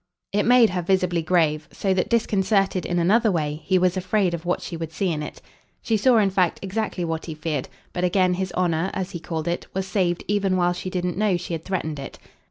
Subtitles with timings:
[0.33, 4.47] It made her visibly grave; so that, disconcerted in another way, he was afraid of
[4.47, 5.43] what she would see in it.
[5.83, 9.47] She saw in fact exactly what he feared, but again his honour, as he called
[9.47, 12.17] it, was saved even while she didn't know she had threatened it.